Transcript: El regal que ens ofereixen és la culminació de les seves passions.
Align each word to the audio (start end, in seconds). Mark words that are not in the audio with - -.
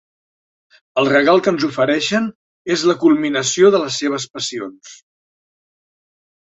El 1.01 1.09
regal 1.11 1.43
que 1.47 1.53
ens 1.55 1.65
ofereixen 1.67 2.25
és 2.77 2.87
la 2.93 2.97
culminació 3.05 3.73
de 3.79 3.85
les 3.85 4.01
seves 4.03 4.29
passions. 4.35 4.99